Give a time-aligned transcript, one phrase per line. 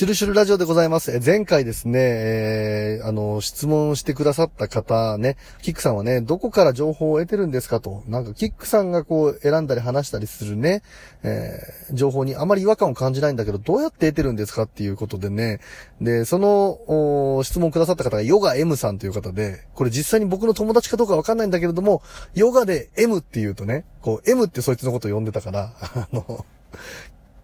[0.00, 1.20] シュルシュルラジオでございます。
[1.22, 10.82] 前回ですね、えー、あの、質問してくださった方ね、キックさんはね、どこから情報を得てるんですかと、なんかキックさんがこう選んだり話したりするね、
[11.22, 15.60] えー、情報にあまり違和感を感じないんだけど、どうやって得てるんですかっていうことでね、
[16.00, 22.00] で、その、質問くださった方がヨガ M さんという方で、これ実際に僕の友達かどうかわかんないんだけれども、
[22.32, 26.46] ヨガで M って言うとね、こう M ってそいつのことを呼んでたから、 あの、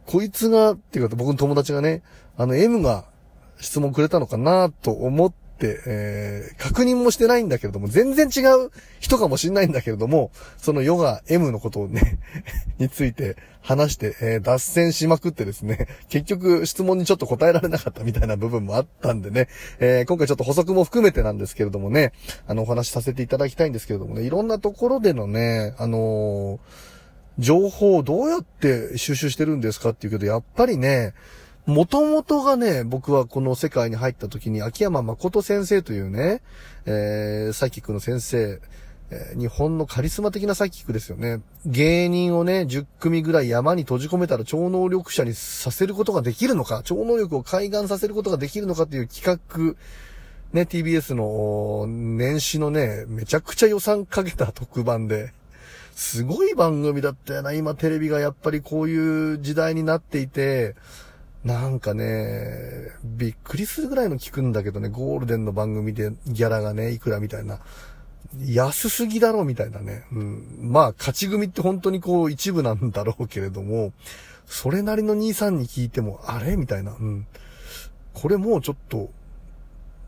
[0.06, 2.02] こいつが、っていうか僕の友達がね、
[2.36, 3.04] あの M が
[3.58, 12.18] 質問くれたのかなと思って、えー、確認もしてないんだけれども、全然違う人かもしんないんだけれども、そのヨガ M のことをね
[12.78, 19.48] について話して、えー、脱線しまくってですね、結局質問にちょっと答えられなかったみたいな部分もあったんでね、
[19.80, 22.12] えー、今回ちょっと補足も含めてなんですけれどもね、
[22.46, 26.95] あの、お話しさせていただきたいんですけれどもね、いろんなところでのね、あのー
[27.38, 31.14] 情報をどうやって収集してるんですかっていうけど、やっぱりね、
[31.66, 36.40] もともとがね、僕はこの世界に入った時に、秋山誠先生というね、
[36.86, 38.60] えー、サイキックの先生、
[39.10, 41.40] えー、日本のカリスマ的なサイキックですよね。
[41.64, 49.74] 芸人をね、10組ぐらい山に閉じ込めたら超能力者にさせることができるのか、超能力を開眼させることができるのかっていう企画、
[50.52, 55.32] ね、TBS の年始のね、めちゃくちゃ予算かけた特番で、
[55.96, 57.54] すごい番組だったよな。
[57.54, 60.76] 今テレビがやっぱりこういう時代になっていて、
[61.42, 67.60] なんかね、びっくりするぐらいの聞くんだけどね、ゴールデンの番組でギャラがね、いくらみたいな。
[68.44, 70.04] 安すぎだろう、みたいなね。
[70.12, 70.58] うん。
[70.60, 73.94] まあ、勝ち組って本当にこう一部なんだろうけれども、
[74.44, 76.92] それなりの兄さんに聞いても、あれみたいな。
[76.92, 77.26] うん。
[78.12, 79.08] これもうちょっと、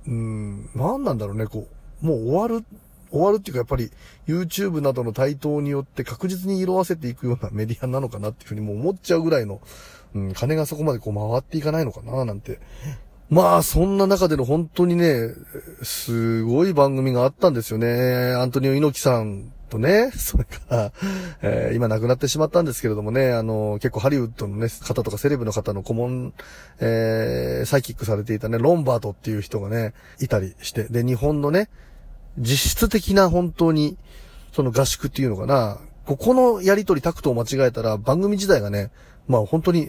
[0.07, 1.67] うん、何なんだろうね、こ
[2.03, 2.65] う、もう終わる
[3.11, 3.91] 終わるっていうかやっぱり
[4.27, 9.61] YouTube などの台頭によって確実に色あせていくようなメディアなのかなっていうふうにもう思っちゃうぐらいの、
[10.15, 12.61] うん、金がそこまでこう回っていかないのかななんて。
[13.31, 15.29] まあ、そんな中での本当にね、
[15.83, 18.33] すごい番組があったんですよね。
[18.35, 20.93] アントニオ猪木さんとね、 それから、
[21.43, 26.33] えー、今亡くなってしまったんですけれどもね、あの、結構ハリウッドのね、方とかセレブの方の顧問、
[26.81, 31.69] えー、サイキックされていたね、ロンバートっていう人がね、いたりして、で、日本のね、
[32.39, 33.97] 実質的な本当に、
[34.53, 38.91] その合宿っていうのかな、ここのやりとりタクトを間違えたら番組自体がね、
[39.27, 39.87] まあ本当に、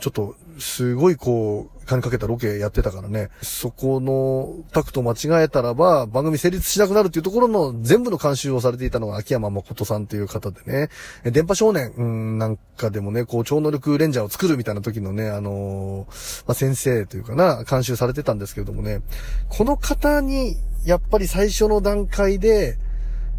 [0.00, 10.88] ちょっと、すごいこう、金かけたロケやってたからね、そこのタクト間違えたらば、番組成立しなくなるっていうところの全部の監修をされていたのが秋山誠さんという方でね、
[11.30, 19.02] 電波少年、うん、なんかでもね、こう、超能力レンジャーを作るみたいな時のね、あのー、まあ先生というかな、監修されてたんですけれどもね、
[19.50, 22.78] この方に、やっぱり最初の段階で、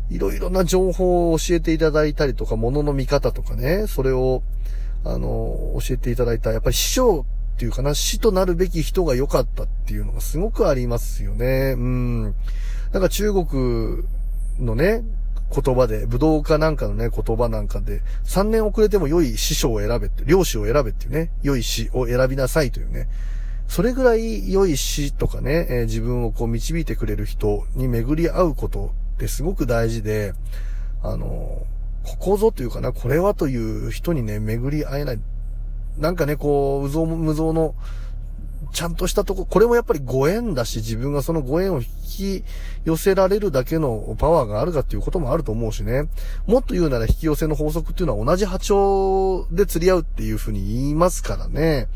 [0.10, 4.44] いろいろな情報を教えていただいたりとか、物の見方とかね、それを、
[5.04, 11.76] あの、教えていただいた、やっぱり師匠っていうかな、師となるべき人が良かったっていうのがすごくありますよね。
[11.78, 12.24] うん。
[12.92, 14.04] なんか中国
[14.60, 15.04] のね、
[15.54, 23.08] 言葉で、武道家なんかのね、言葉なんかで、3年遅れても良い師匠を選べって、漁師を選べっていうね、良い師を選びなさいというね、
[23.68, 30.34] それぐらい良い師とかね、えー、自分をこう導いてくれる人に巡り合うことってすごく大事で、
[31.02, 31.66] あの、
[32.04, 35.20] ここぞというかな、これはという人にね、巡り合えない。
[35.98, 37.76] なんかね、こう、うぞう無造の、
[38.74, 42.44] ちゃんとしたとこ、これもやっぱりご縁だし、自分がそのご縁を引き
[42.86, 46.10] 寄せられるだけのパワーがあるかっていうこともあると思うしね。
[46.48, 51.88] もっと言うなら引き寄せの法則っていうのは同じ波長で釣り合うっていうふうに言いますからね。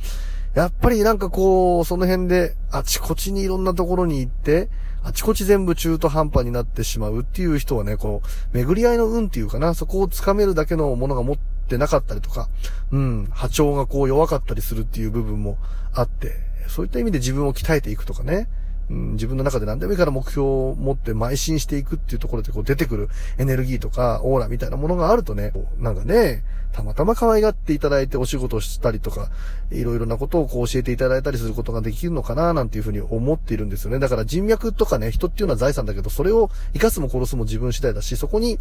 [0.53, 4.69] やっぱりなんかこう、その辺であちこちにいろんなところに行って、
[5.03, 8.21] あちこち全部中途半端になってしまうっていう人はね、この、
[8.51, 12.47] 巡り合いの運っていうかな、そこをつかめるだけのものが持ってなかったりとか、
[12.91, 15.57] うん、波長がこう弱かったりするっていう部分も
[15.93, 16.35] あって、
[16.67, 18.47] そういった意味で自分を鍛えていくとかね、
[18.89, 29.29] うん、自分の中で何でもいいから目標を持って邁進していくっていうところでこう出てくるエネルギーとかオーラみたいなものがあるとね、なんかね、たまたま可愛がっていただいてお仕事をしたりとか、
[29.71, 33.99] いろいろなことをこう教えていただいたりすることができるのかななんていうふうに思っているんですよね。
[33.99, 38.57] だから人脈とかね、人っていうのは財産だけど、それを生かすも殺すも自分次第だし、そこに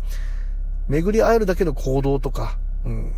[0.88, 3.12] 巡り会えるだけの行動とか、うん、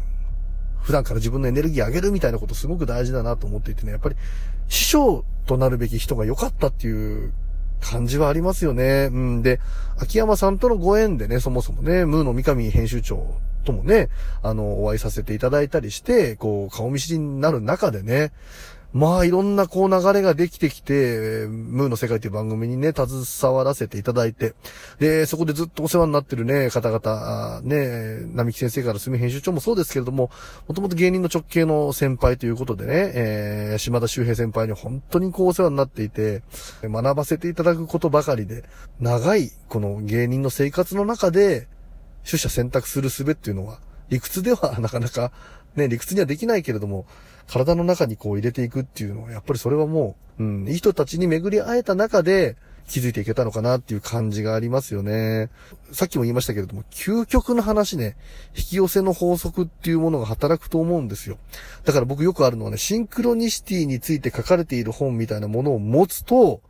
[0.82, 4.16] 普段から自分のエネルギー上げるみたいなことすごく大事だなと思っていてね、やっぱり
[4.68, 7.32] 師匠となるべき人が良かったっていう
[7.80, 9.08] 感じはありますよね。
[9.12, 9.42] うん。
[9.42, 9.60] で、
[9.98, 13.34] 秋山さんとのご縁でね、そもそもね、ムーの三上編集長
[13.64, 14.08] ともね、
[14.42, 18.32] あの、お会いさせていただいたりして、こう、顔見知りになる中でね、
[18.94, 24.54] まあ、いろんなこう流れができてきて、ムーの世界という番組にね、携わらせていただいて、
[24.98, 30.30] で、そこでずっとお世話になってるね、方々、ね、並木先生から住編集長もそうですけれども、
[30.68, 36.42] もともと芸人の直系の先輩ということでね、えー、島田修平先輩に本当にこうお世話になっていて、
[36.82, 38.64] 学ばせていただくことばかりで、
[39.00, 41.68] 長いこの芸人の生活の中で、
[42.24, 45.30] 取捨選択する術っていうのは、理屈ではなかなか、
[45.76, 47.06] ね、理屈にはできないけれども、
[47.48, 52.56] 体の中にこう入れていくっていうのは、やっぱりそれはもう、うん、いい人たちに巡り会えた中で、
[52.88, 55.50] 気づいていけたのかなっていう感じがありますよね。
[55.92, 58.16] さっきも言いましたけれども、究極の話ね、
[58.56, 61.36] 引き寄せの法則っていうものが働くと思うんですよ。
[61.84, 66.62] だから僕よくあるのはね、シンクロニシティについて書かれている本みたいなものを持つと、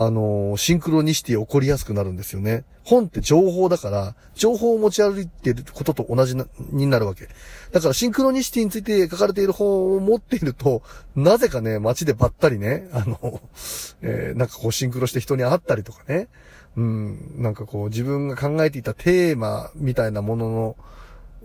[0.00, 2.64] あのー、シンクロニシティ起こりやすくなるんですよね。
[2.84, 7.28] 本って情報だから、情報を持ち歩いてることと同じな、になるわけ。
[7.72, 10.82] だからシンクロニシティについて書かれている本を持っていると、
[11.16, 13.40] なぜかね、街でばったりね、あの、
[14.02, 16.28] えー、なんかこうシンクロして人に会ったりとかね、
[16.76, 20.76] うん、なんかこう自分が考えていたテーマみたいなものの、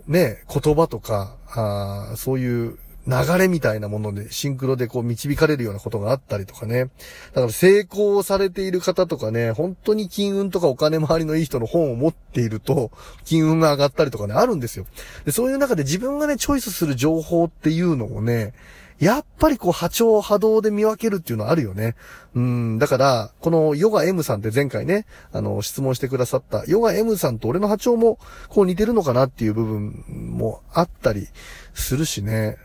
[0.06, 6.84] ね、言葉とか、あそういう流れみたいなもので、シンクロでこう導かれるようなことがあったりとかね。
[7.34, 12.90] だから成功されている方とかね、本当に金運とかお金回りのいい人の本を持っていると、
[13.24, 14.86] 金運が上がったりとかね、あるんですよ。
[15.24, 18.54] で、そういう中で自分がね、チョイスする情報っていうのをね、
[18.98, 21.96] やっぱりこう波長波動で見分けるっていうのはあるよね。
[22.34, 28.18] うん、だから、このヨガ M さんって前回ね、あの、質問してくださったヨガ M さんと俺の波長も
[28.48, 31.28] こう似てるのかなっていう部分もあったり
[31.74, 32.56] するしね。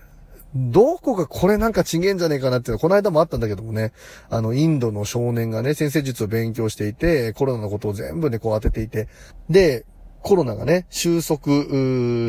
[0.56, 3.92] どこがこれなんか違えんじゃねえかなっていうのは、この間もあったんだけどもね、
[4.30, 9.08] あの、インドの少年がね、先生術を勉強していて、コロナのことを全部ね、こう当てていて、
[9.50, 9.86] で、
[10.22, 11.46] コロナがね、収束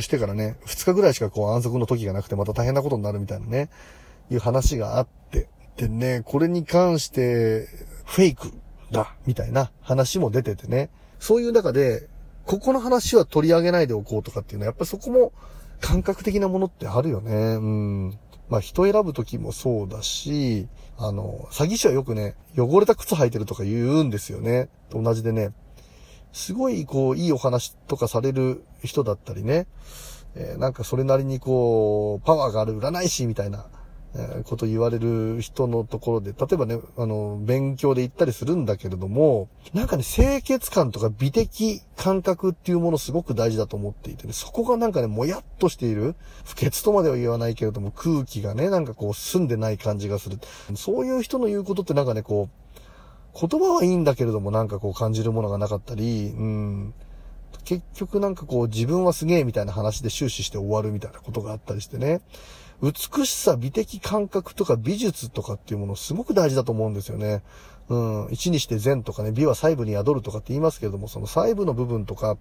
[0.00, 3.70] してからね、2日ぐらいしかこう安息の時がなくて、また大変なことになるみたいなね、
[4.30, 7.66] いう話があって、でね、これに関して、
[8.04, 8.52] フェイク
[8.92, 12.08] だ、みたいな話も出ててね、そういう中で、
[12.50, 15.32] ここの話は取り上げないでおこうとかっていうのは、やっぱりそこも、
[15.80, 17.32] 感覚的なものってあるよね。
[17.32, 18.18] うん。
[18.48, 20.66] まあ人選ぶ時もそうだし、
[20.98, 24.68] あの、詐欺師はよくね、汚れた靴履いてるとか言うんですよね。
[24.88, 25.52] と同じでね、
[26.32, 29.68] すごいこう、いいお話とかされる人だったりね、
[30.34, 33.66] えー、なんかそれなりにこう、パワーがある占い師みたいな、
[34.14, 50.38] えこと言われる人のところで、例えばね、あの、勉強で行ったりするんだけれども、なんかね、清潔感とか美的感覚っていうものすごく大事だと思っていてね、そこがなんかね、もやっとしている、不潔とまでは言わないけれども、空気がね、なんかこう、澄んでない感じがする。
[50.74, 52.60] そういう人の言うことってなんかね、こう、
[53.48, 56.94] 言葉はいいんだけれども、なんかこう感じるものがなかったり、うん、
[57.64, 62.20] 結局なんかこう自分はすげえみたいな話で終始して終わるみたいなことがあったりしてね。
[62.82, 67.42] 美しさ、美的感覚とか美術とかっていうものすごく大事だと思うんですよね。
[67.88, 68.28] うん。
[68.30, 72.38] 一にして善とかね、美は細部に宿るとかって言いますけれども、その細部の部分とか、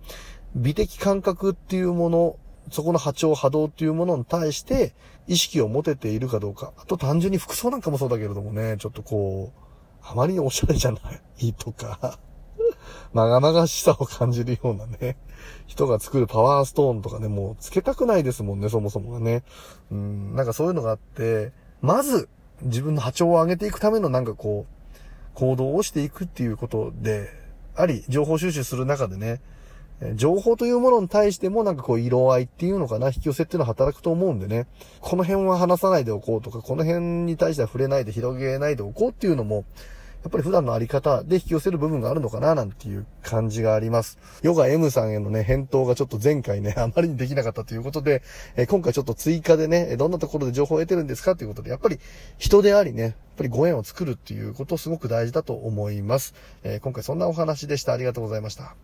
[0.55, 2.37] 美的感覚っていうもの、
[2.71, 4.93] そこの波長、波動っていうものに対して
[5.27, 6.73] 意識を持てているかどうか。
[6.77, 9.69] あと単純に服装なんかもそうだけれどもね、ちょっとこう、
[10.01, 10.99] あまりにおしゃれじゃな
[11.39, 12.19] いとか
[13.13, 15.17] まがまがしさを感じるようなね、
[15.67, 19.43] 人が作るパワーストーンとかね、もうつけたくないですもんね、そもそもがね。
[19.91, 21.51] うん、なんかそういうのがあって、
[21.81, 22.29] まず
[22.61, 24.79] 自分の波長を上げていくためのなんかこう、
[25.33, 27.29] 行動をしていくっていうことで、
[27.75, 29.41] あり、情報収集する中でね、
[30.15, 34.67] 情報というものに対してもなんかこう色合いっていうのかな、引き寄せっていうのは働くと思うんでね、
[35.01, 39.65] この辺は話さないでおこうとか、この辺に対しては触れないで広げないでおこうっていうのも、
[40.23, 44.17] やっぱり普段のあり方で引き寄せる部分があるのかななんていう感じがあります。
[44.41, 48.21] ヨガ M さんへのね、返答がちょっと前回ね、あまりにできなかったということで、
[48.57, 51.99] え今回ちょっと追加でね、どんなところで情報を得てるんですかということで、やっぱり
[52.37, 56.33] 人でありね、やっぱりご縁を作るっていうことすごく大事だと思います。
[56.63, 57.93] え今回そんなお話でした。
[57.93, 58.75] ありがとうございました。